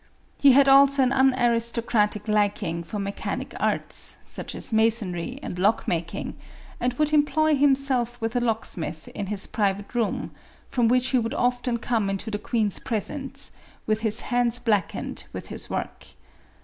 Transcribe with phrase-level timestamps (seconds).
[0.39, 6.37] He had also an unaristocratic liking for mechanic arts, such as masonry and lock making,
[6.79, 10.31] and would employ himself with a locksmith in his private room,
[10.67, 13.51] from which he would often come into the queen's presence,
[13.85, 16.07] with his hands blackened with this work.